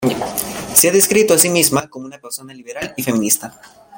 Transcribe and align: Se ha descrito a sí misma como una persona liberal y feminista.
Se 0.73 0.89
ha 0.89 0.91
descrito 0.91 1.35
a 1.35 1.37
sí 1.37 1.47
misma 1.49 1.87
como 1.87 2.07
una 2.07 2.17
persona 2.17 2.55
liberal 2.55 2.91
y 2.97 3.03
feminista. 3.03 3.61